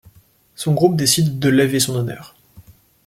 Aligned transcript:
Son 0.55 0.73
groupe 0.73 0.95
décide 0.95 1.37
de 1.37 1.47
laver 1.49 1.79
son 1.79 1.95
honneur. 1.95 2.35